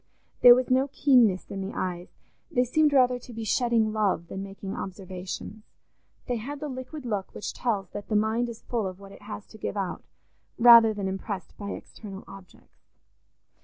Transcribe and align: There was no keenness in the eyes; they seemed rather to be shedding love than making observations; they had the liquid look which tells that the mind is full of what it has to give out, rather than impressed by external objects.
There 0.41 0.55
was 0.55 0.71
no 0.71 0.87
keenness 0.91 1.51
in 1.51 1.61
the 1.61 1.73
eyes; 1.77 2.09
they 2.49 2.63
seemed 2.63 2.91
rather 2.91 3.19
to 3.19 3.33
be 3.33 3.43
shedding 3.43 3.93
love 3.93 4.29
than 4.29 4.41
making 4.41 4.75
observations; 4.75 5.61
they 6.25 6.37
had 6.37 6.59
the 6.59 6.69
liquid 6.69 7.05
look 7.05 7.35
which 7.35 7.53
tells 7.53 7.91
that 7.91 8.07
the 8.07 8.15
mind 8.15 8.49
is 8.49 8.63
full 8.63 8.87
of 8.87 8.99
what 8.99 9.11
it 9.11 9.21
has 9.21 9.45
to 9.49 9.59
give 9.59 9.77
out, 9.77 10.03
rather 10.57 10.91
than 10.91 11.07
impressed 11.07 11.55
by 11.55 11.69
external 11.73 12.23
objects. 12.27 12.79